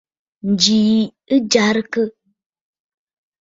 Ǹjì 0.53 0.75
yì 0.87 0.99
ɨ 1.33 1.35
jɛrɨkə. 1.51 2.03